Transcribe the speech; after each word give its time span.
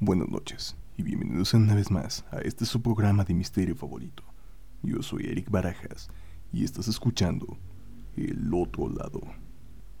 Buenas 0.00 0.28
noches 0.28 0.76
y 0.96 1.02
bienvenidos 1.02 1.54
una 1.54 1.74
vez 1.74 1.90
más 1.90 2.24
a 2.30 2.38
este 2.38 2.64
su 2.66 2.80
programa 2.80 3.24
de 3.24 3.34
misterio 3.34 3.74
favorito. 3.74 4.22
Yo 4.80 5.02
soy 5.02 5.24
Eric 5.24 5.50
Barajas 5.50 6.08
y 6.52 6.62
estás 6.62 6.86
escuchando 6.86 7.58
El 8.16 8.54
Otro 8.54 8.88
Lado. 8.88 9.20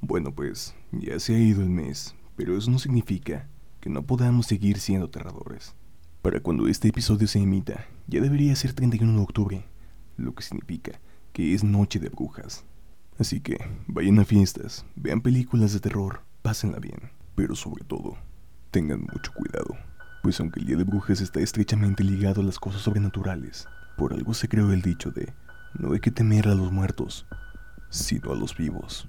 Bueno 0.00 0.32
pues, 0.32 0.76
ya 0.92 1.18
se 1.18 1.34
ha 1.34 1.38
ido 1.40 1.62
el 1.62 1.70
mes, 1.70 2.14
pero 2.36 2.56
eso 2.56 2.70
no 2.70 2.78
significa 2.78 3.48
que 3.80 3.90
no 3.90 4.04
podamos 4.04 4.46
seguir 4.46 4.78
siendo 4.78 5.06
aterradores. 5.06 5.74
Para 6.22 6.38
cuando 6.38 6.68
este 6.68 6.86
episodio 6.86 7.26
se 7.26 7.40
emita, 7.40 7.84
ya 8.06 8.20
debería 8.20 8.54
ser 8.54 8.74
31 8.74 9.12
de 9.12 9.20
octubre, 9.20 9.64
lo 10.16 10.32
que 10.32 10.44
significa 10.44 10.92
que 11.32 11.54
es 11.54 11.64
noche 11.64 11.98
de 11.98 12.08
brujas. 12.08 12.64
Así 13.18 13.40
que 13.40 13.58
vayan 13.88 14.20
a 14.20 14.24
fiestas, 14.24 14.86
vean 14.94 15.22
películas 15.22 15.72
de 15.72 15.80
terror, 15.80 16.20
pásenla 16.42 16.78
bien, 16.78 17.10
pero 17.34 17.56
sobre 17.56 17.82
todo, 17.82 18.16
tengan 18.70 19.00
mucho 19.00 19.32
cuidado, 19.32 19.76
pues 20.22 20.38
aunque 20.40 20.60
el 20.60 20.66
Día 20.66 20.76
de 20.76 20.84
Brujas 20.84 21.20
está 21.20 21.40
estrechamente 21.40 22.04
ligado 22.04 22.40
a 22.40 22.44
las 22.44 22.58
cosas 22.58 22.82
sobrenaturales, 22.82 23.66
por 23.96 24.12
algo 24.12 24.34
se 24.34 24.48
creó 24.48 24.72
el 24.72 24.82
dicho 24.82 25.10
de 25.10 25.32
no 25.78 25.92
hay 25.92 26.00
que 26.00 26.10
temer 26.10 26.48
a 26.48 26.54
los 26.54 26.70
muertos, 26.70 27.26
sino 27.88 28.32
a 28.32 28.36
los 28.36 28.56
vivos, 28.56 29.08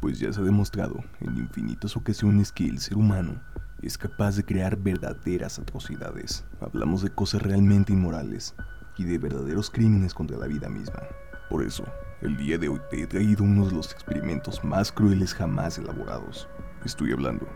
pues 0.00 0.18
ya 0.18 0.32
se 0.32 0.40
ha 0.40 0.44
demostrado 0.44 1.02
en 1.20 1.36
infinitas 1.36 1.96
ocasiones 1.96 2.52
que 2.52 2.66
el 2.66 2.78
ser 2.78 2.96
humano 2.96 3.40
es 3.82 3.96
capaz 3.96 4.36
de 4.36 4.44
crear 4.44 4.76
verdaderas 4.76 5.58
atrocidades. 5.58 6.44
Hablamos 6.60 7.02
de 7.02 7.10
cosas 7.10 7.42
realmente 7.42 7.92
inmorales 7.92 8.54
y 8.96 9.04
de 9.04 9.18
verdaderos 9.18 9.70
crímenes 9.70 10.14
contra 10.14 10.36
la 10.36 10.46
vida 10.46 10.68
misma. 10.68 11.00
Por 11.48 11.62
eso, 11.62 11.84
el 12.20 12.36
día 12.36 12.58
de 12.58 12.68
hoy 12.68 12.80
te 12.90 13.02
he 13.02 13.06
traído 13.06 13.44
uno 13.44 13.66
de 13.66 13.72
los 13.72 13.92
experimentos 13.92 14.64
más 14.64 14.90
crueles 14.90 15.32
jamás 15.32 15.78
elaborados. 15.78 16.48
Estoy 16.84 17.12
hablando 17.12 17.46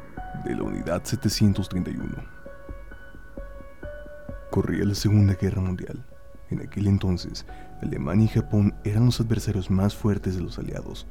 de 0.44 0.54
la 0.54 0.62
Unidad 0.62 1.02
731. 1.04 2.14
Corría 4.50 4.84
la 4.84 4.94
Segunda 4.94 5.34
Guerra 5.34 5.60
Mundial. 5.60 6.04
En 6.50 6.60
aquel 6.60 6.86
entonces, 6.86 7.46
Alemania 7.82 8.26
y 8.26 8.28
Japón 8.28 8.74
eran 8.84 9.06
los 9.06 9.20
adversarios 9.20 9.70
más 9.70 9.94
fuertes 9.94 10.36
de 10.36 10.42
los 10.42 10.58
aliados. 10.58 11.06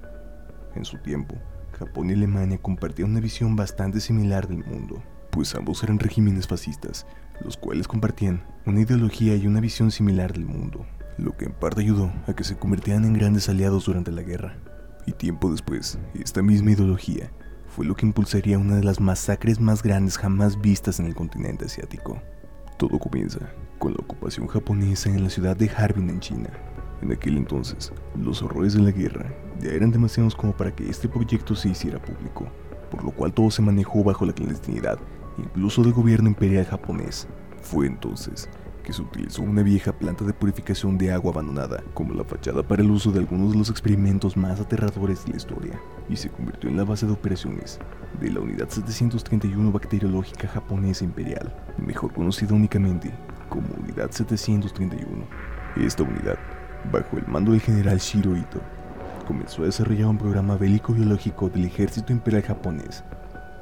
En 0.76 0.86
su 0.86 0.98
tiempo, 1.00 1.36
Japón 1.78 2.10
y 2.10 2.14
Alemania 2.14 2.58
compartían 2.58 3.12
una 3.12 3.20
visión 3.20 3.56
bastante 3.56 4.00
similar 4.00 4.48
del 4.48 4.64
mundo, 4.64 5.02
pues 5.32 5.56
ambos 5.56 5.84
eran 5.84 6.00
regímenes 6.00 6.48
fascistas, 6.48 7.08
los 7.44 7.58
cuales 7.58 7.88
compartían 7.88 8.44
una 8.66 8.82
ideología 8.82 9.36
y 9.36 9.48
una 9.48 9.60
visión 9.60 9.92
similar 9.92 10.34
del 10.34 10.46
mundo 10.46 10.86
lo 11.22 11.38
que 11.38 11.46
en 11.46 11.54
parte 11.54 11.82
ayudó 11.82 12.12
a 12.28 12.34
que 12.34 12.44
se 12.44 12.58
convirtieran 12.58 13.06
en 13.06 13.14
grandes 13.14 13.48
aliados 13.50 13.86
durante 13.86 14.12
la 14.12 14.24
guerra. 14.24 14.58
Y 15.06 15.14
tiempo 15.14 15.52
después, 15.52 16.00
esta 16.14 16.42
misma 16.42 16.72
ideología 16.72 17.32
fue 17.72 17.86
lo 17.86 17.96
que 17.96 18.06
impulsaría 18.06 18.60
una 18.60 18.76
de 18.76 18.84
las 18.84 19.00
masacres 19.00 19.62
más 19.62 19.82
grandes 19.82 20.18
jamás 20.18 20.60
vistas 20.60 21.00
en 21.00 21.06
el 21.06 21.16
continente 21.16 21.66
asiático. 21.66 22.22
Todo 22.78 23.00
comienza 23.00 23.40
con 23.80 23.94
la 23.94 24.00
ocupación 24.00 24.48
japonesa 24.48 25.10
en 25.10 25.24
la 25.24 25.30
ciudad 25.30 25.56
de 25.56 25.70
Harbin 25.70 26.10
en 26.10 26.20
China. 26.20 26.50
En 27.02 27.14
aquel 27.14 27.38
entonces, 27.38 27.94
los 28.20 28.42
horrores 28.44 28.74
de 28.74 28.82
la 28.82 28.92
guerra 28.92 29.34
ya 29.62 29.72
eran 29.72 29.90
demasiados 29.90 30.36
como 30.36 30.52
para 30.52 30.76
que 30.76 30.90
este 30.90 31.08
proyecto 31.08 31.56
se 31.56 31.70
hiciera 31.70 32.02
público, 32.02 32.46
por 32.92 33.06
lo 33.06 33.12
cual 33.12 33.32
todo 33.32 33.50
se 33.50 33.62
manejó 33.62 34.04
bajo 34.04 34.26
la 34.26 34.34
clandestinidad, 34.34 35.00
incluso 35.38 35.82
del 35.82 35.94
gobierno 35.94 36.28
imperial 36.28 36.66
japonés. 36.66 37.26
Fue 37.62 37.88
entonces 37.88 38.50
que 38.82 38.94
se 38.94 39.02
utilizó 39.02 39.42
una 39.42 39.64
vieja 39.64 39.92
planta 39.92 40.26
de 40.26 40.34
purificación 40.34 40.98
de 40.98 41.12
agua 41.12 41.32
abandonada 41.32 41.84
como 41.94 42.14
la 42.14 42.24
fachada 42.24 42.64
para 42.64 42.82
el 42.82 42.92
uso 42.92 43.12
de 43.12 43.20
algunos 43.20 43.52
de 43.52 43.58
los 43.58 43.70
experimentos 43.70 44.36
más 44.36 44.60
aterradores 44.60 45.26
de 45.26 45.32
la 45.32 45.38
historia, 45.38 45.82
y 46.10 46.16
se 46.16 46.30
convirtió 46.30 46.70
en 46.70 46.78
la 46.78 46.84
base 46.84 47.06
de 47.06 47.14
operaciones 47.14 47.80
de 48.20 48.32
la 48.32 48.40
Unidad 48.40 48.70
731 48.70 49.72
Bacteriológica 49.72 50.48
Japonesa 50.48 51.04
Imperial, 51.04 51.54
mejor 51.78 52.14
conocida 52.14 52.54
únicamente 52.54 53.12
como 53.50 53.68
Unidad 53.76 54.12
731. 54.12 55.26
Esta 55.78 56.04
unidad, 56.04 56.38
bajo 56.92 57.18
el 57.18 57.28
mando 57.28 57.52
del 57.52 57.62
general 57.62 58.00
Shiro 58.00 58.36
Ito, 58.36 58.62
comenzó 59.28 59.64
a 59.64 59.66
desarrollar 59.66 60.08
un 60.08 60.18
programa 60.18 60.58
bélico 60.58 60.94
biológico 60.94 61.50
del 61.50 61.66
ejército 61.66 62.12
imperial 62.12 62.44
japonés, 62.44 63.04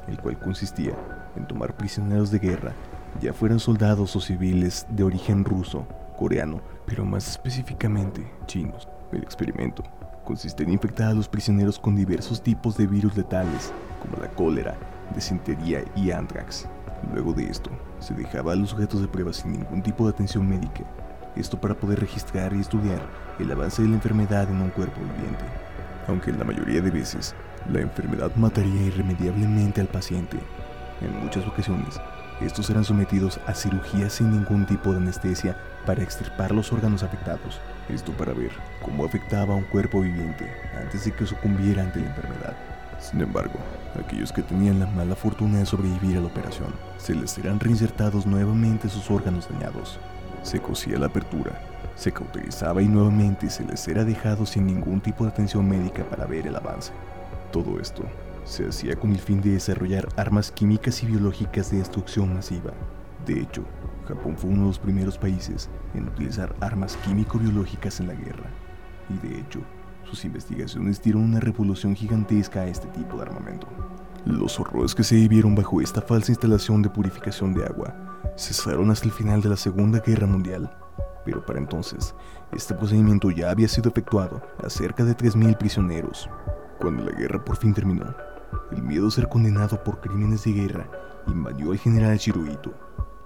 el 0.08 0.18
cual 0.20 0.40
consistía 0.40 0.94
en 1.36 1.48
tomar 1.48 1.76
prisioneros 1.78 2.32
de 2.32 2.40
guerra 2.40 2.74
ya 3.22 3.34
fueran 3.34 3.60
soldados 3.60 4.16
o 4.16 4.22
civiles 4.22 4.86
de 4.90 5.04
origen 5.04 5.44
ruso, 5.44 5.86
coreano, 6.18 6.62
pero 6.86 7.06
más 7.06 7.28
específicamente 7.28 8.26
chinos. 8.46 8.88
El 9.12 9.24
experimento 9.24 9.84
consiste 10.26 10.64
en 10.64 10.72
infectar 10.72 11.10
a 11.10 11.14
los 11.14 11.28
prisioneros 11.28 11.80
con 11.80 11.96
diversos 11.96 12.42
tipos 12.42 12.78
de 12.78 12.88
virus 12.88 13.18
letales, 13.18 13.74
como 14.02 14.22
la 14.22 14.30
cólera, 14.30 14.78
desintería 15.16 15.84
y 15.96 16.12
anthrax. 16.12 16.68
Luego 17.14 17.34
de 17.34 17.46
esto, 17.46 17.72
se 18.00 18.14
dejaba 18.14 18.54
a 18.54 18.56
los 18.56 18.70
sujetos 18.70 19.02
de 19.02 19.08
prueba 19.08 19.34
sin 19.34 19.54
ningún 19.54 19.82
tipo 19.82 20.06
de 20.06 20.12
atención 20.12 20.48
médica, 20.48 20.84
esto 21.36 21.60
para 21.60 21.76
poder 21.76 22.00
registrar 22.00 22.54
y 22.54 22.60
estudiar 22.60 23.02
el 23.40 23.52
avance 23.52 23.82
de 23.82 23.88
la 23.88 23.96
enfermedad 23.96 24.50
en 24.50 24.62
un 24.62 24.70
cuerpo 24.70 25.00
viviente. 25.02 25.46
Aunque 26.08 26.32
en 26.32 26.40
la 26.40 26.46
mayoría 26.46 26.82
de 26.82 26.92
veces, 26.92 27.34
la 27.72 27.82
enfermedad 27.82 28.32
mataría 28.36 28.88
irremediablemente 28.88 29.82
al 29.82 29.88
paciente, 29.88 30.38
en 31.02 31.24
muchas 31.24 31.48
ocasiones 31.48 32.00
estos 32.42 32.70
eran 32.70 32.86
sometidos 32.86 33.40
a 33.48 33.54
cirugía 33.54 34.10
sin 34.10 34.32
ningún 34.32 34.66
tipo 34.66 34.92
de 34.92 34.98
anestesia 34.98 35.58
para 35.86 36.04
extirpar 36.04 36.52
los 36.52 36.72
órganos 36.72 37.04
afectados. 37.04 37.60
Esto 37.90 38.12
para 38.14 38.34
ver 38.34 38.52
cómo 38.84 39.06
afectaba 39.06 39.54
a 39.54 39.58
un 39.58 39.64
cuerpo 39.64 40.02
viviente 40.02 40.50
antes 40.80 41.06
de 41.06 41.12
que 41.12 41.26
sucumbiera 41.26 41.84
ante 41.84 42.00
la 42.00 42.08
enfermedad. 42.08 42.56
Sin 43.00 43.22
embargo, 43.22 43.60
aquellos 44.00 44.32
que 44.32 44.42
tenían 44.42 44.80
la 44.80 44.86
mala 44.88 45.16
fortuna 45.16 45.60
de 45.60 45.66
sobrevivir 45.66 46.18
a 46.18 46.22
la 46.22 46.28
operación, 46.28 46.74
se 46.98 47.16
les 47.16 47.38
eran 47.38 47.60
reinsertados 47.60 48.26
nuevamente 48.26 48.90
sus 48.90 49.10
órganos 49.10 49.50
dañados. 49.50 50.00
Se 50.44 50.60
cosía 50.60 50.98
la 50.98 51.08
apertura, 51.08 51.60
se 51.96 52.12
cauterizaba 52.12 52.82
y 52.82 52.88
nuevamente 52.88 53.50
se 53.50 53.66
les 53.66 53.88
era 53.88 54.06
dejado 54.06 54.46
sin 54.46 54.66
ningún 54.66 55.02
tipo 55.02 55.24
de 55.24 55.32
atención 55.32 55.68
médica 55.68 56.04
para 56.06 56.26
ver 56.26 56.48
el 56.48 56.56
avance. 56.56 56.92
Todo 57.52 57.80
esto 57.80 58.04
se 58.50 58.68
hacía 58.68 58.96
con 58.96 59.12
el 59.12 59.20
fin 59.20 59.42
de 59.42 59.52
desarrollar 59.52 60.10
armas 60.18 60.52
químicas 60.52 61.04
y 61.04 61.06
biológicas 61.06 61.70
de 61.70 61.78
destrucción 61.78 62.34
masiva. 62.34 62.74
De 63.26 63.40
hecho, 63.40 63.64
Japón 64.08 64.36
fue 64.36 64.50
uno 64.50 64.62
de 64.62 64.68
los 64.68 64.80
primeros 64.80 65.20
países 65.20 65.70
en 65.94 66.08
utilizar 66.08 66.56
armas 66.60 66.98
químico-biológicas 67.06 68.00
en 68.00 68.08
la 68.08 68.16
guerra, 68.16 68.50
y 69.08 69.28
de 69.28 69.40
hecho, 69.40 69.62
sus 70.04 70.26
investigaciones 70.26 71.00
dieron 71.00 71.24
una 71.24 71.40
revolución 71.40 71.96
gigantesca 71.96 72.62
a 72.62 72.68
este 72.68 72.88
tipo 72.88 73.18
de 73.18 73.24
armamento. 73.24 73.68
Los 74.26 74.60
horrores 74.60 74.96
que 74.96 75.04
se 75.04 75.16
vivieron 75.16 75.54
bajo 75.54 75.80
esta 75.80 76.02
falsa 76.02 76.32
instalación 76.32 76.82
de 76.82 76.90
purificación 76.90 77.54
de 77.54 77.66
agua 77.66 77.94
cesaron 78.36 78.90
hasta 78.90 79.06
el 79.06 79.12
final 79.12 79.42
de 79.42 79.50
la 79.50 79.58
Segunda 79.58 80.00
Guerra 80.00 80.26
Mundial, 80.26 80.76
pero 81.24 81.46
para 81.46 81.60
entonces, 81.60 82.16
este 82.52 82.74
procedimiento 82.74 83.30
ya 83.30 83.52
había 83.52 83.68
sido 83.68 83.90
efectuado 83.92 84.42
a 84.64 84.70
cerca 84.72 85.04
de 85.04 85.16
3.000 85.16 85.56
prisioneros. 85.58 86.28
Cuando 86.80 87.04
la 87.04 87.12
guerra 87.12 87.44
por 87.44 87.58
fin 87.58 87.74
terminó, 87.74 88.16
el 88.72 88.84
miedo 88.84 89.08
a 89.08 89.12
ser 89.12 89.30
condenado 89.30 89.84
por 89.84 90.00
crímenes 90.00 90.44
de 90.44 90.54
guerra 90.54 90.90
invadió 91.28 91.72
al 91.72 91.78
general 91.78 92.18
Shirohito, 92.18 92.74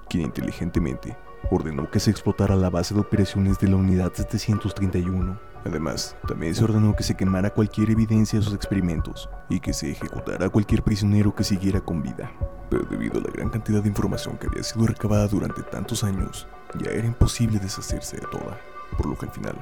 quien 0.10 0.24
inteligentemente 0.24 1.18
ordenó 1.52 1.90
que 1.90 2.00
se 2.00 2.12
explotara 2.12 2.56
la 2.56 2.70
base 2.70 2.94
de 2.94 3.02
operaciones 3.02 3.60
de 3.60 3.68
la 3.70 3.76
unidad 3.76 4.12
731. 4.14 5.40
Además, 5.66 6.16
también 6.28 6.54
se 6.56 6.64
ordenó 6.64 6.96
que 6.96 7.04
se 7.04 7.16
quemara 7.16 7.50
cualquier 7.50 7.92
evidencia 7.92 8.40
de 8.40 8.46
sus 8.46 8.54
experimentos 8.54 9.30
y 9.50 9.60
que 9.60 9.74
se 9.74 9.92
ejecutara 9.92 10.48
a 10.48 10.50
cualquier 10.50 10.84
prisionero 10.84 11.34
que 11.34 11.44
siguiera 11.44 11.80
con 11.80 12.02
vida. 12.02 12.32
Pero 12.70 12.84
debido 12.86 13.20
a 13.20 13.24
la 13.24 13.32
gran 13.32 13.50
cantidad 13.50 13.82
de 13.82 13.90
información 13.90 14.38
que 14.38 14.48
había 14.48 14.64
sido 14.64 14.88
recabada 14.88 15.28
durante 15.28 15.64
tantos 15.64 16.04
años, 16.04 16.48
ya 16.80 16.92
era 16.92 17.08
imposible 17.08 17.60
deshacerse 17.60 18.18
de 18.18 18.28
toda, 18.28 18.58
por 18.98 19.08
lo 19.08 19.18
que 19.18 19.28
al 19.28 19.32
final 19.32 19.56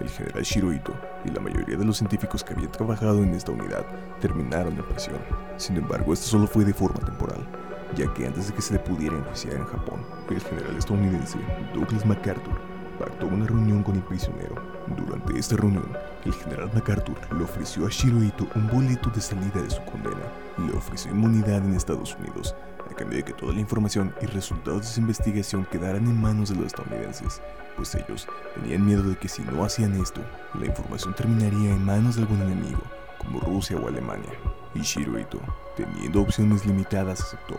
el 0.00 0.08
general 0.08 0.42
Shirohito 0.42 0.94
y 1.24 1.30
la 1.30 1.40
mayoría 1.40 1.76
de 1.76 1.84
los 1.84 1.98
científicos 1.98 2.42
que 2.42 2.54
habían 2.54 2.72
trabajado 2.72 3.22
en 3.22 3.34
esta 3.34 3.52
unidad 3.52 3.84
terminaron 4.20 4.74
en 4.74 4.84
prisión. 4.84 5.18
Sin 5.56 5.76
embargo, 5.76 6.12
esto 6.12 6.26
solo 6.26 6.46
fue 6.46 6.64
de 6.64 6.74
forma 6.74 7.00
temporal, 7.00 7.46
ya 7.94 8.12
que 8.14 8.26
antes 8.26 8.48
de 8.48 8.54
que 8.54 8.62
se 8.62 8.74
le 8.74 8.78
pudiera 8.78 9.16
enjuiciar 9.16 9.54
en 9.54 9.64
Japón, 9.66 10.00
el 10.30 10.40
general 10.40 10.76
estadounidense 10.76 11.38
Douglas 11.74 12.06
MacArthur 12.06 12.60
pactó 12.98 13.26
una 13.26 13.46
reunión 13.46 13.82
con 13.82 13.96
el 13.96 14.02
prisionero. 14.02 14.54
Durante 14.96 15.38
esta 15.38 15.56
reunión, 15.56 15.90
el 16.24 16.34
general 16.34 16.70
MacArthur 16.74 17.16
le 17.36 17.44
ofreció 17.44 17.86
a 17.86 17.88
Shirohito 17.88 18.46
un 18.54 18.68
boleto 18.68 19.10
de 19.10 19.20
salida 19.20 19.62
de 19.62 19.70
su 19.70 19.82
condena. 19.84 20.20
Le 20.58 20.76
ofreció 20.76 21.10
inmunidad 21.10 21.64
en 21.64 21.74
Estados 21.74 22.16
Unidos 22.16 22.54
a 22.90 22.94
cambio 22.94 23.18
de 23.18 23.24
que 23.24 23.32
toda 23.32 23.52
la 23.52 23.60
información 23.60 24.14
y 24.20 24.26
resultados 24.26 24.82
de 24.82 24.86
su 24.88 25.00
investigación 25.00 25.64
quedaran 25.64 26.06
en 26.06 26.20
manos 26.20 26.50
de 26.50 26.56
los 26.56 26.66
estadounidenses, 26.66 27.40
pues 27.76 27.94
ellos 27.94 28.26
tenían 28.54 28.84
miedo 28.84 29.02
de 29.02 29.16
que 29.16 29.28
si 29.28 29.42
no 29.42 29.64
hacían 29.64 30.00
esto, 30.00 30.20
la 30.58 30.66
información 30.66 31.14
terminaría 31.14 31.70
en 31.70 31.84
manos 31.84 32.16
de 32.16 32.22
algún 32.22 32.42
enemigo, 32.42 32.82
como 33.18 33.40
Rusia 33.40 33.76
o 33.76 33.88
Alemania. 33.88 34.32
Y 34.74 34.80
Shirohito, 34.80 35.40
teniendo 35.76 36.20
opciones 36.20 36.66
limitadas, 36.66 37.20
aceptó. 37.20 37.56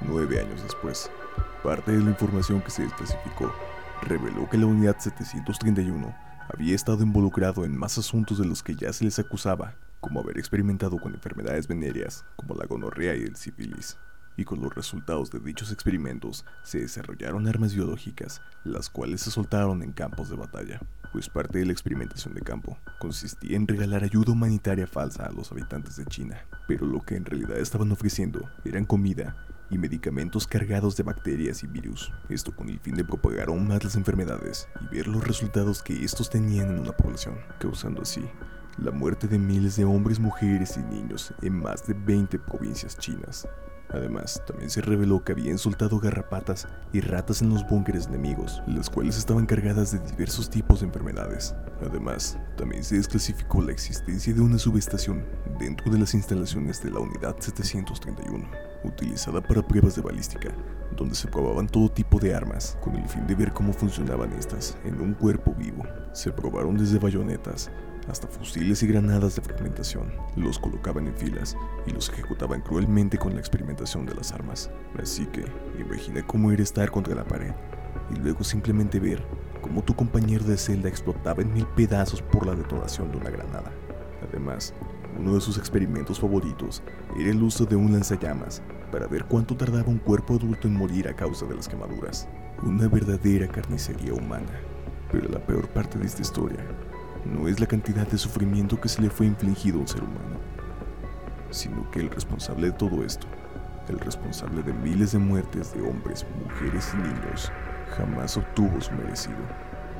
Nueve 0.00 0.40
años 0.40 0.62
después, 0.62 1.10
parte 1.62 1.92
de 1.92 2.00
la 2.00 2.10
información 2.10 2.60
que 2.60 2.70
se 2.70 2.82
desclasificó 2.82 3.52
reveló 4.02 4.48
que 4.50 4.58
la 4.58 4.66
unidad 4.66 4.96
731 4.98 6.14
había 6.52 6.74
estado 6.74 7.02
involucrado 7.02 7.64
en 7.64 7.76
más 7.76 7.96
asuntos 7.96 8.38
de 8.38 8.46
los 8.46 8.62
que 8.62 8.74
ya 8.74 8.92
se 8.92 9.04
les 9.04 9.18
acusaba, 9.18 9.74
como 10.00 10.20
haber 10.20 10.38
experimentado 10.38 10.98
con 10.98 11.14
enfermedades 11.14 11.66
venéreas 11.66 12.24
como 12.36 12.54
la 12.54 12.66
gonorrea 12.66 13.16
y 13.16 13.22
el 13.22 13.36
sífilis. 13.36 13.96
Y 14.36 14.44
con 14.44 14.60
los 14.60 14.74
resultados 14.74 15.30
de 15.30 15.40
dichos 15.40 15.72
experimentos 15.72 16.44
se 16.62 16.80
desarrollaron 16.80 17.46
armas 17.46 17.74
biológicas, 17.74 18.40
las 18.64 18.90
cuales 18.90 19.22
se 19.22 19.30
soltaron 19.30 19.82
en 19.82 19.92
campos 19.92 20.30
de 20.30 20.36
batalla, 20.36 20.80
pues 21.12 21.28
parte 21.28 21.58
de 21.58 21.66
la 21.66 21.72
experimentación 21.72 22.34
de 22.34 22.40
campo 22.40 22.76
consistía 22.98 23.56
en 23.56 23.68
regalar 23.68 24.04
ayuda 24.04 24.32
humanitaria 24.32 24.86
falsa 24.86 25.26
a 25.26 25.32
los 25.32 25.52
habitantes 25.52 25.96
de 25.96 26.06
China, 26.06 26.44
pero 26.66 26.86
lo 26.86 27.00
que 27.00 27.16
en 27.16 27.24
realidad 27.24 27.58
estaban 27.58 27.92
ofreciendo 27.92 28.48
eran 28.64 28.84
comida 28.84 29.36
y 29.70 29.78
medicamentos 29.78 30.46
cargados 30.46 30.96
de 30.96 31.04
bacterias 31.04 31.62
y 31.62 31.66
virus, 31.66 32.12
esto 32.28 32.54
con 32.54 32.68
el 32.68 32.80
fin 32.80 32.94
de 32.94 33.04
propagar 33.04 33.48
aún 33.48 33.66
más 33.66 33.82
las 33.82 33.96
enfermedades 33.96 34.68
y 34.80 34.96
ver 34.96 35.08
los 35.08 35.26
resultados 35.26 35.82
que 35.82 36.04
estos 36.04 36.30
tenían 36.30 36.68
en 36.68 36.80
una 36.80 36.92
población, 36.92 37.38
causando 37.58 38.02
así 38.02 38.24
la 38.78 38.90
muerte 38.90 39.28
de 39.28 39.38
miles 39.38 39.76
de 39.76 39.84
hombres, 39.84 40.18
mujeres 40.18 40.76
y 40.76 40.82
niños 40.82 41.32
en 41.42 41.60
más 41.60 41.86
de 41.86 41.94
20 41.94 42.38
provincias 42.40 42.98
chinas. 42.98 43.46
Además, 43.94 44.42
también 44.44 44.70
se 44.70 44.80
reveló 44.80 45.22
que 45.22 45.32
habían 45.32 45.56
soltado 45.56 46.00
garrapatas 46.00 46.66
y 46.92 47.00
ratas 47.00 47.42
en 47.42 47.50
los 47.50 47.66
búnkeres 47.68 48.08
enemigos, 48.08 48.60
las 48.66 48.90
cuales 48.90 49.16
estaban 49.16 49.46
cargadas 49.46 49.92
de 49.92 50.00
diversos 50.00 50.50
tipos 50.50 50.80
de 50.80 50.86
enfermedades. 50.86 51.54
Además, 51.80 52.36
también 52.56 52.82
se 52.82 52.96
desclasificó 52.96 53.62
la 53.62 53.70
existencia 53.70 54.34
de 54.34 54.40
una 54.40 54.58
subestación 54.58 55.24
dentro 55.60 55.92
de 55.92 55.98
las 55.98 56.12
instalaciones 56.14 56.82
de 56.82 56.90
la 56.90 56.98
Unidad 56.98 57.36
731, 57.38 58.48
utilizada 58.82 59.40
para 59.40 59.66
pruebas 59.66 59.94
de 59.94 60.02
balística, 60.02 60.50
donde 60.96 61.14
se 61.14 61.28
probaban 61.28 61.68
todo 61.68 61.88
tipo 61.88 62.18
de 62.18 62.34
armas, 62.34 62.76
con 62.82 62.96
el 62.96 63.08
fin 63.08 63.26
de 63.28 63.36
ver 63.36 63.52
cómo 63.52 63.72
funcionaban 63.72 64.32
estas 64.32 64.76
en 64.84 65.00
un 65.00 65.14
cuerpo 65.14 65.54
vivo. 65.54 65.84
Se 66.12 66.32
probaron 66.32 66.76
desde 66.76 66.98
bayonetas, 66.98 67.70
hasta 68.08 68.28
fusiles 68.28 68.82
y 68.82 68.86
granadas 68.86 69.36
de 69.36 69.42
fragmentación. 69.42 70.12
Los 70.36 70.58
colocaban 70.58 71.06
en 71.06 71.16
filas 71.16 71.56
y 71.86 71.92
los 71.92 72.08
ejecutaban 72.08 72.60
cruelmente 72.60 73.18
con 73.18 73.34
la 73.34 73.40
experimentación 73.40 74.06
de 74.06 74.14
las 74.14 74.32
armas. 74.32 74.70
Así 75.00 75.26
que 75.26 75.44
imagina 75.78 76.26
cómo 76.26 76.52
era 76.52 76.62
estar 76.62 76.90
contra 76.90 77.14
la 77.14 77.24
pared 77.24 77.52
y 78.10 78.18
luego 78.18 78.44
simplemente 78.44 79.00
ver 79.00 79.24
cómo 79.60 79.82
tu 79.82 79.94
compañero 79.94 80.44
de 80.44 80.56
celda 80.56 80.88
explotaba 80.88 81.42
en 81.42 81.52
mil 81.52 81.66
pedazos 81.68 82.20
por 82.22 82.46
la 82.46 82.54
detonación 82.54 83.10
de 83.10 83.18
una 83.18 83.30
granada. 83.30 83.72
Además, 84.28 84.74
uno 85.18 85.34
de 85.34 85.40
sus 85.40 85.58
experimentos 85.58 86.18
favoritos 86.18 86.82
era 87.18 87.30
el 87.30 87.42
uso 87.42 87.64
de 87.64 87.76
un 87.76 87.92
lanzallamas 87.92 88.62
para 88.90 89.06
ver 89.06 89.24
cuánto 89.24 89.56
tardaba 89.56 89.88
un 89.88 89.98
cuerpo 89.98 90.34
adulto 90.34 90.68
en 90.68 90.74
morir 90.74 91.08
a 91.08 91.16
causa 91.16 91.46
de 91.46 91.54
las 91.54 91.68
quemaduras. 91.68 92.28
Una 92.62 92.88
verdadera 92.88 93.48
carnicería 93.48 94.12
humana. 94.12 94.52
Pero 95.10 95.28
la 95.28 95.38
peor 95.38 95.68
parte 95.68 95.98
de 95.98 96.06
esta 96.06 96.22
historia 96.22 96.58
no 97.24 97.48
es 97.48 97.60
la 97.60 97.66
cantidad 97.66 98.06
de 98.06 98.18
sufrimiento 98.18 98.80
que 98.80 98.88
se 98.88 99.02
le 99.02 99.10
fue 99.10 99.26
infligido 99.26 99.78
a 99.78 99.80
un 99.82 99.88
ser 99.88 100.02
humano, 100.02 100.38
sino 101.50 101.90
que 101.90 102.00
el 102.00 102.10
responsable 102.10 102.68
de 102.68 102.72
todo 102.72 103.04
esto, 103.04 103.26
el 103.88 103.98
responsable 103.98 104.62
de 104.62 104.72
miles 104.72 105.12
de 105.12 105.18
muertes 105.18 105.74
de 105.74 105.82
hombres, 105.82 106.26
mujeres 106.42 106.92
y 106.94 106.96
niños, 106.96 107.50
jamás 107.96 108.36
obtuvo 108.36 108.80
su 108.80 108.92
merecido, 108.92 109.38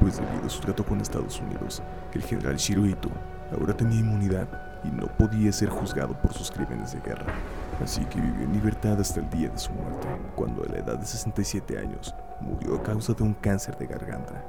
pues 0.00 0.16
debido 0.16 0.46
a 0.46 0.50
su 0.50 0.60
trato 0.60 0.84
con 0.84 1.00
Estados 1.00 1.40
Unidos, 1.40 1.82
el 2.12 2.22
general 2.22 2.56
Shirohito 2.56 3.10
ahora 3.52 3.76
tenía 3.76 4.00
inmunidad 4.00 4.48
y 4.84 4.90
no 4.90 5.06
podía 5.06 5.52
ser 5.52 5.68
juzgado 5.68 6.14
por 6.20 6.32
sus 6.32 6.50
crímenes 6.50 6.92
de 6.92 7.00
guerra. 7.00 7.32
Así 7.82 8.04
que 8.04 8.20
vivió 8.20 8.44
en 8.44 8.52
libertad 8.52 9.00
hasta 9.00 9.20
el 9.20 9.30
día 9.30 9.48
de 9.48 9.58
su 9.58 9.72
muerte, 9.72 10.06
cuando 10.34 10.62
a 10.62 10.68
la 10.68 10.78
edad 10.78 10.98
de 10.98 11.06
67 11.06 11.78
años 11.78 12.14
murió 12.40 12.76
a 12.76 12.82
causa 12.82 13.14
de 13.14 13.22
un 13.22 13.34
cáncer 13.34 13.76
de 13.78 13.86
garganta. 13.86 14.44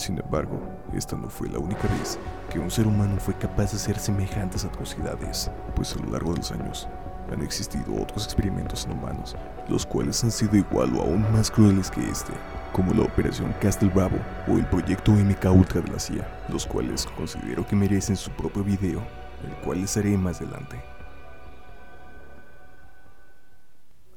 Sin 0.00 0.18
embargo, 0.18 0.58
esta 0.94 1.14
no 1.14 1.28
fue 1.28 1.50
la 1.50 1.58
única 1.58 1.86
vez 1.98 2.18
que 2.50 2.58
un 2.58 2.70
ser 2.70 2.86
humano 2.86 3.20
fue 3.20 3.34
capaz 3.34 3.72
de 3.72 3.76
hacer 3.76 3.98
semejantes 3.98 4.64
atrocidades, 4.64 5.50
pues 5.76 5.94
a 5.94 5.98
lo 5.98 6.12
largo 6.12 6.30
de 6.32 6.38
los 6.38 6.52
años 6.52 6.88
han 7.30 7.42
existido 7.42 8.00
otros 8.00 8.24
experimentos 8.24 8.86
en 8.86 8.92
humanos, 8.92 9.36
los 9.68 9.84
cuales 9.84 10.24
han 10.24 10.30
sido 10.30 10.56
igual 10.56 10.96
o 10.96 11.02
aún 11.02 11.30
más 11.32 11.50
crueles 11.50 11.90
que 11.90 12.00
este, 12.00 12.32
como 12.72 12.94
la 12.94 13.02
Operación 13.02 13.54
Castle 13.60 13.90
Bravo 13.90 14.16
o 14.48 14.56
el 14.56 14.64
Proyecto 14.64 15.12
MK 15.12 15.44
Ultra 15.54 15.82
de 15.82 15.92
la 15.92 15.98
CIA, 15.98 16.26
los 16.48 16.64
cuales 16.64 17.04
considero 17.04 17.66
que 17.66 17.76
merecen 17.76 18.16
su 18.16 18.30
propio 18.30 18.64
video, 18.64 19.02
el 19.46 19.54
cual 19.62 19.82
les 19.82 19.94
haré 19.98 20.16
más 20.16 20.40
adelante. 20.40 20.80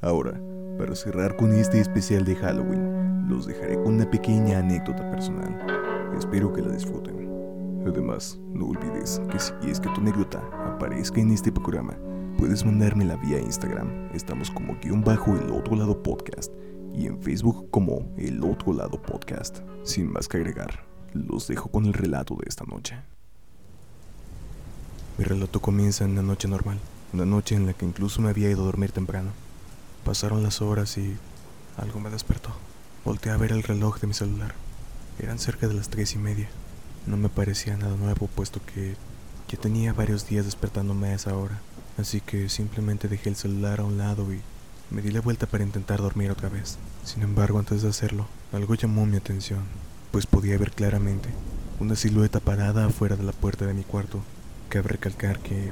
Ahora, 0.01 0.33
para 0.83 0.97
cerrar 0.97 1.37
con 1.37 1.53
este 1.53 1.79
especial 1.79 2.25
de 2.25 2.35
Halloween, 2.35 3.25
los 3.29 3.45
dejaré 3.45 3.75
con 3.75 3.93
una 3.93 4.11
pequeña 4.11 4.59
anécdota 4.59 5.09
personal. 5.11 5.57
Espero 6.17 6.51
que 6.51 6.61
la 6.61 6.73
disfruten. 6.73 7.29
Además, 7.87 8.37
no 8.51 8.65
olvides 8.65 9.21
que 9.31 9.39
si 9.39 9.53
quieres 9.53 9.79
que 9.79 9.87
tu 9.91 10.01
anécdota 10.01 10.43
aparezca 10.65 11.21
en 11.21 11.31
este 11.31 11.53
programa, 11.53 11.97
puedes 12.37 12.65
mandármela 12.65 13.15
vía 13.15 13.39
Instagram. 13.39 14.09
Estamos 14.13 14.51
como 14.51 14.77
guion 14.81 15.05
bajo 15.05 15.33
el 15.37 15.51
otro 15.51 15.77
lado 15.77 16.03
podcast 16.03 16.51
y 16.93 17.07
en 17.07 17.17
Facebook 17.21 17.69
como 17.71 18.13
el 18.17 18.43
otro 18.43 18.73
lado 18.73 19.01
podcast. 19.01 19.59
Sin 19.83 20.11
más 20.11 20.27
que 20.27 20.35
agregar, 20.35 20.83
los 21.13 21.47
dejo 21.47 21.69
con 21.69 21.85
el 21.85 21.93
relato 21.93 22.35
de 22.35 22.43
esta 22.49 22.65
noche. 22.65 22.97
Mi 25.17 25.23
relato 25.23 25.61
comienza 25.61 26.03
en 26.03 26.11
una 26.11 26.23
noche 26.23 26.49
normal, 26.49 26.77
una 27.13 27.25
noche 27.25 27.55
en 27.55 27.67
la 27.67 27.71
que 27.71 27.85
incluso 27.85 28.21
me 28.21 28.31
había 28.31 28.51
ido 28.51 28.63
a 28.63 28.65
dormir 28.65 28.91
temprano. 28.91 29.31
Pasaron 30.05 30.43
las 30.43 30.61
horas 30.61 30.97
y 30.97 31.17
algo 31.77 31.99
me 31.99 32.09
despertó. 32.09 32.49
Volté 33.05 33.29
a 33.29 33.37
ver 33.37 33.51
el 33.51 33.63
reloj 33.63 33.99
de 33.99 34.07
mi 34.07 34.13
celular. 34.13 34.53
Eran 35.19 35.39
cerca 35.39 35.67
de 35.67 35.73
las 35.73 35.89
tres 35.89 36.13
y 36.13 36.17
media. 36.17 36.49
No 37.05 37.17
me 37.17 37.29
parecía 37.29 37.77
nada 37.77 37.95
nuevo, 37.95 38.27
puesto 38.27 38.59
que 38.65 38.95
ya 39.49 39.57
tenía 39.57 39.93
varios 39.93 40.27
días 40.27 40.45
despertándome 40.45 41.09
a 41.09 41.15
esa 41.15 41.35
hora. 41.35 41.61
Así 41.97 42.21
que 42.21 42.49
simplemente 42.49 43.07
dejé 43.07 43.29
el 43.29 43.35
celular 43.35 43.79
a 43.79 43.83
un 43.83 43.97
lado 43.97 44.33
y 44.33 44.41
me 44.89 45.01
di 45.01 45.11
la 45.11 45.21
vuelta 45.21 45.47
para 45.47 45.63
intentar 45.63 46.01
dormir 46.01 46.31
otra 46.31 46.49
vez. 46.49 46.77
Sin 47.03 47.23
embargo, 47.23 47.59
antes 47.59 47.81
de 47.81 47.89
hacerlo, 47.89 48.27
algo 48.51 48.75
llamó 48.75 49.05
mi 49.05 49.17
atención, 49.17 49.63
pues 50.11 50.25
podía 50.25 50.57
ver 50.57 50.71
claramente 50.71 51.29
una 51.79 51.95
silueta 51.95 52.39
parada 52.39 52.85
afuera 52.85 53.15
de 53.15 53.23
la 53.23 53.31
puerta 53.31 53.65
de 53.65 53.73
mi 53.73 53.83
cuarto. 53.83 54.21
Cabe 54.69 54.89
recalcar 54.89 55.39
que 55.39 55.71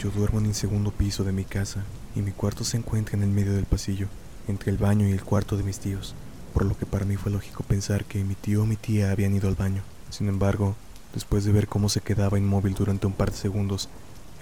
yo 0.00 0.10
duermo 0.10 0.38
en 0.38 0.46
el 0.46 0.54
segundo 0.54 0.92
piso 0.92 1.24
de 1.24 1.32
mi 1.32 1.44
casa 1.44 1.84
y 2.16 2.22
mi 2.22 2.32
cuarto 2.32 2.64
se 2.64 2.78
encuentra 2.78 3.18
en 3.18 3.22
el 3.22 3.28
medio 3.28 3.52
del 3.52 3.66
pasillo, 3.66 4.08
entre 4.48 4.70
el 4.70 4.78
baño 4.78 5.06
y 5.06 5.12
el 5.12 5.22
cuarto 5.22 5.58
de 5.58 5.62
mis 5.62 5.78
tíos, 5.78 6.14
por 6.54 6.64
lo 6.64 6.76
que 6.78 6.86
para 6.86 7.04
mí 7.04 7.16
fue 7.16 7.30
lógico 7.30 7.64
pensar 7.64 8.06
que 8.06 8.24
mi 8.24 8.34
tío 8.34 8.62
o 8.62 8.66
mi 8.66 8.76
tía 8.76 9.10
habían 9.10 9.34
ido 9.34 9.46
al 9.46 9.56
baño. 9.56 9.82
Sin 10.08 10.28
embargo, 10.28 10.74
después 11.12 11.44
de 11.44 11.52
ver 11.52 11.68
cómo 11.68 11.90
se 11.90 12.00
quedaba 12.00 12.38
inmóvil 12.38 12.72
durante 12.72 13.06
un 13.06 13.12
par 13.12 13.30
de 13.30 13.36
segundos, 13.36 13.90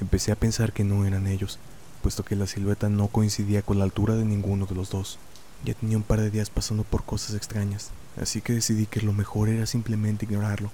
empecé 0.01 0.31
a 0.31 0.37
pensar 0.37 0.73
que 0.73 0.85
no 0.85 1.05
eran 1.05 1.27
ellos, 1.27 1.59
puesto 2.03 2.25
que 2.25 2.37
la 2.37 2.47
silueta 2.47 2.89
no 2.89 3.09
coincidía 3.09 3.63
con 3.63 3.79
la 3.79 3.85
altura 3.85 4.15
de 4.15 4.25
ninguno 4.25 4.67
de 4.67 4.77
los 4.77 4.91
dos. 4.91 5.19
Ya 5.65 5.75
tenía 5.75 5.97
un 5.97 6.05
par 6.05 6.21
de 6.21 6.31
días 6.31 6.51
pasando 6.51 6.85
por 6.85 7.03
cosas 7.03 7.35
extrañas, 7.35 7.91
así 8.17 8.43
que 8.43 8.53
decidí 8.53 8.87
que 8.87 9.01
lo 9.01 9.13
mejor 9.13 9.49
era 9.49 9.67
simplemente 9.67 10.25
ignorarlo, 10.25 10.71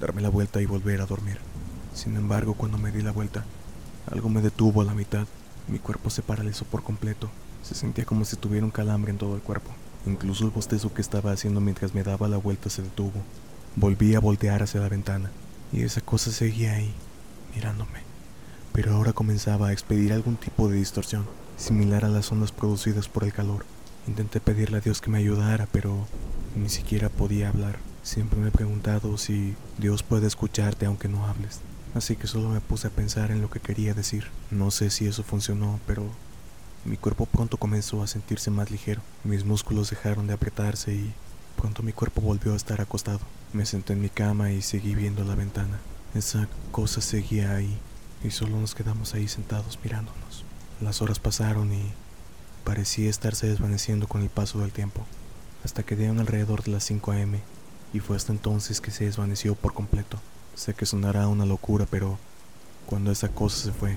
darme 0.00 0.22
la 0.22 0.30
vuelta 0.30 0.62
y 0.62 0.64
volver 0.64 1.02
a 1.02 1.06
dormir. 1.06 1.36
Sin 1.92 2.16
embargo, 2.16 2.54
cuando 2.54 2.78
me 2.78 2.90
di 2.90 3.02
la 3.02 3.12
vuelta, 3.12 3.44
algo 4.10 4.28
me 4.28 4.40
detuvo 4.40 4.82
a 4.82 4.84
la 4.84 4.94
mitad 4.94 5.26
mi 5.68 5.78
cuerpo 5.78 6.10
se 6.10 6.22
paralizó 6.22 6.64
por 6.64 6.82
completo. 6.82 7.30
Se 7.62 7.74
sentía 7.74 8.04
como 8.04 8.24
si 8.24 8.36
tuviera 8.36 8.66
un 8.66 8.72
calambre 8.72 9.12
en 9.12 9.18
todo 9.18 9.34
el 9.34 9.42
cuerpo. 9.42 9.70
Incluso 10.06 10.44
el 10.44 10.50
bostezo 10.50 10.92
que 10.92 11.00
estaba 11.00 11.32
haciendo 11.32 11.60
mientras 11.60 11.94
me 11.94 12.02
daba 12.02 12.28
la 12.28 12.36
vuelta 12.36 12.68
se 12.68 12.82
detuvo. 12.82 13.22
Volví 13.76 14.14
a 14.14 14.20
voltear 14.20 14.62
hacia 14.62 14.80
la 14.80 14.88
ventana 14.88 15.30
y 15.72 15.82
esa 15.82 16.00
cosa 16.00 16.32
seguía 16.32 16.74
ahí, 16.74 16.92
mirándome. 17.54 18.00
Pero 18.72 18.94
ahora 18.94 19.12
comenzaba 19.12 19.68
a 19.68 19.72
expedir 19.72 20.12
algún 20.12 20.36
tipo 20.36 20.68
de 20.68 20.76
distorsión, 20.76 21.26
similar 21.56 22.04
a 22.04 22.08
las 22.08 22.32
ondas 22.32 22.52
producidas 22.52 23.08
por 23.08 23.24
el 23.24 23.32
calor. 23.32 23.64
Intenté 24.08 24.40
pedirle 24.40 24.78
a 24.78 24.80
Dios 24.80 25.00
que 25.00 25.10
me 25.10 25.18
ayudara, 25.18 25.68
pero 25.70 26.06
ni 26.56 26.68
siquiera 26.68 27.08
podía 27.08 27.48
hablar. 27.48 27.78
Siempre 28.02 28.40
me 28.40 28.48
he 28.48 28.52
preguntado 28.52 29.16
si 29.16 29.54
Dios 29.78 30.02
puede 30.02 30.26
escucharte 30.26 30.86
aunque 30.86 31.08
no 31.08 31.24
hables 31.26 31.60
así 31.94 32.16
que 32.16 32.26
solo 32.26 32.48
me 32.48 32.60
puse 32.60 32.86
a 32.86 32.90
pensar 32.90 33.30
en 33.30 33.42
lo 33.42 33.50
que 33.50 33.60
quería 33.60 33.94
decir. 33.94 34.26
No 34.50 34.70
sé 34.70 34.90
si 34.90 35.06
eso 35.06 35.22
funcionó, 35.22 35.80
pero 35.86 36.04
mi 36.84 36.96
cuerpo 36.96 37.26
pronto 37.26 37.56
comenzó 37.56 38.02
a 38.02 38.06
sentirse 38.06 38.50
más 38.50 38.70
ligero. 38.70 39.02
Mis 39.24 39.44
músculos 39.44 39.90
dejaron 39.90 40.26
de 40.26 40.34
apretarse 40.34 40.94
y 40.94 41.12
pronto 41.56 41.82
mi 41.82 41.92
cuerpo 41.92 42.20
volvió 42.20 42.54
a 42.54 42.56
estar 42.56 42.80
acostado. 42.80 43.20
Me 43.52 43.66
senté 43.66 43.92
en 43.92 44.00
mi 44.00 44.08
cama 44.08 44.50
y 44.50 44.62
seguí 44.62 44.94
viendo 44.94 45.24
la 45.24 45.34
ventana. 45.34 45.78
Esa 46.14 46.48
cosa 46.72 47.00
seguía 47.00 47.54
ahí 47.54 47.78
y 48.24 48.30
solo 48.30 48.58
nos 48.58 48.74
quedamos 48.74 49.14
ahí 49.14 49.28
sentados 49.28 49.78
mirándonos. 49.82 50.44
Las 50.80 51.02
horas 51.02 51.18
pasaron 51.18 51.72
y 51.72 51.92
parecía 52.64 53.10
estarse 53.10 53.46
desvaneciendo 53.46 54.08
con 54.08 54.22
el 54.22 54.28
paso 54.28 54.58
del 54.60 54.72
tiempo, 54.72 55.06
hasta 55.64 55.82
que 55.82 55.96
dieron 55.96 56.18
alrededor 56.18 56.62
de 56.62 56.72
las 56.72 56.84
5 56.84 57.12
a.m. 57.12 57.40
y 57.92 58.00
fue 58.00 58.16
hasta 58.16 58.32
entonces 58.32 58.80
que 58.80 58.90
se 58.90 59.04
desvaneció 59.04 59.54
por 59.54 59.74
completo. 59.74 60.18
Sé 60.54 60.74
que 60.74 60.86
sonará 60.86 61.28
una 61.28 61.46
locura, 61.46 61.86
pero 61.90 62.18
cuando 62.86 63.10
esa 63.10 63.28
cosa 63.28 63.56
se 63.56 63.72
fue, 63.72 63.96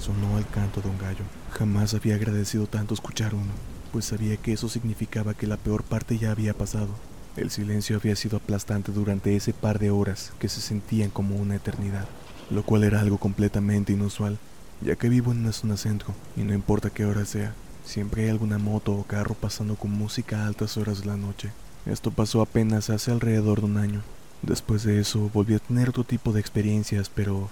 sonó 0.00 0.38
el 0.38 0.46
canto 0.46 0.80
de 0.80 0.88
un 0.88 0.98
gallo. 0.98 1.24
Jamás 1.52 1.94
había 1.94 2.14
agradecido 2.14 2.66
tanto 2.66 2.94
escuchar 2.94 3.34
uno, 3.34 3.52
pues 3.92 4.04
sabía 4.04 4.36
que 4.36 4.52
eso 4.52 4.68
significaba 4.68 5.34
que 5.34 5.48
la 5.48 5.56
peor 5.56 5.82
parte 5.82 6.16
ya 6.16 6.30
había 6.30 6.54
pasado. 6.54 6.88
El 7.36 7.50
silencio 7.50 7.96
había 7.96 8.14
sido 8.14 8.36
aplastante 8.36 8.92
durante 8.92 9.34
ese 9.34 9.52
par 9.52 9.78
de 9.78 9.90
horas 9.90 10.32
que 10.38 10.48
se 10.48 10.60
sentían 10.60 11.10
como 11.10 11.36
una 11.36 11.56
eternidad, 11.56 12.06
lo 12.50 12.62
cual 12.62 12.84
era 12.84 13.00
algo 13.00 13.18
completamente 13.18 13.92
inusual, 13.92 14.38
ya 14.80 14.96
que 14.96 15.08
vivo 15.08 15.32
en 15.32 15.40
una 15.40 15.52
zona 15.52 15.76
centro 15.76 16.14
y 16.36 16.42
no 16.42 16.54
importa 16.54 16.90
qué 16.90 17.04
hora 17.04 17.24
sea, 17.24 17.54
siempre 17.84 18.24
hay 18.24 18.30
alguna 18.30 18.58
moto 18.58 18.92
o 18.92 19.04
carro 19.04 19.34
pasando 19.34 19.74
con 19.74 19.90
música 19.90 20.44
a 20.44 20.46
altas 20.46 20.76
horas 20.76 21.00
de 21.00 21.06
la 21.06 21.16
noche. 21.16 21.50
Esto 21.84 22.10
pasó 22.10 22.42
apenas 22.42 22.90
hace 22.90 23.10
alrededor 23.10 23.60
de 23.60 23.66
un 23.66 23.76
año. 23.76 24.02
Después 24.42 24.84
de 24.84 25.00
eso 25.00 25.30
volví 25.34 25.54
a 25.54 25.58
tener 25.58 25.90
otro 25.90 26.04
tipo 26.04 26.32
de 26.32 26.40
experiencias, 26.40 27.10
pero 27.14 27.50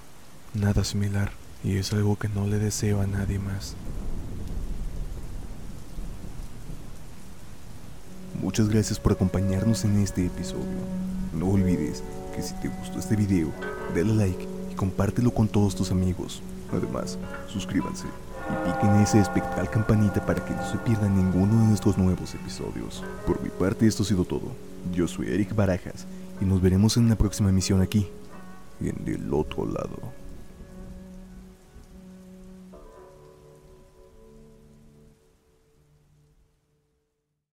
nada 0.54 0.84
similar, 0.84 1.32
y 1.62 1.76
es 1.76 1.92
algo 1.92 2.16
que 2.16 2.28
no 2.28 2.46
le 2.46 2.58
deseo 2.58 3.02
a 3.02 3.06
nadie 3.06 3.38
más. 3.38 3.74
Muchas 8.40 8.68
gracias 8.68 8.98
por 8.98 9.12
acompañarnos 9.12 9.84
en 9.84 9.98
este 9.98 10.26
episodio. 10.26 10.64
No 11.34 11.48
olvides 11.50 12.02
que 12.34 12.42
si 12.42 12.54
te 12.54 12.68
gustó 12.68 12.98
este 12.98 13.16
video, 13.16 13.52
dale 13.94 14.14
like 14.14 14.48
y 14.72 14.74
compártelo 14.74 15.32
con 15.34 15.48
todos 15.48 15.74
tus 15.74 15.90
amigos. 15.90 16.40
Además, 16.72 17.18
suscríbanse 17.48 18.06
y 18.06 18.70
piquen 18.70 18.96
esa 19.00 19.20
espectral 19.20 19.68
campanita 19.68 20.24
para 20.24 20.42
que 20.42 20.54
no 20.54 20.70
se 20.70 20.78
pierdan 20.78 21.16
ninguno 21.16 21.60
de 21.60 21.68
nuestros 21.68 21.98
nuevos 21.98 22.34
episodios. 22.34 23.04
Por 23.26 23.42
mi 23.42 23.50
parte 23.50 23.86
esto 23.86 24.04
ha 24.04 24.06
sido 24.06 24.24
todo. 24.24 24.52
Yo 24.94 25.06
soy 25.06 25.28
Eric 25.28 25.54
Barajas 25.54 26.06
y 26.40 26.44
nos 26.44 26.60
veremos 26.60 26.96
en 26.96 27.04
una 27.04 27.16
próxima 27.16 27.50
emisión 27.50 27.80
aquí, 27.80 28.08
en 28.80 29.06
el 29.06 29.32
otro 29.32 29.66
lado. 29.66 29.98